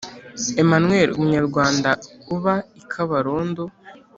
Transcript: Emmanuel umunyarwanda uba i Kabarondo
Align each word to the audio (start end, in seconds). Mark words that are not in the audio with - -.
Emmanuel 0.61 1.09
umunyarwanda 1.17 1.89
uba 2.35 2.55
i 2.79 2.81
Kabarondo 2.91 3.63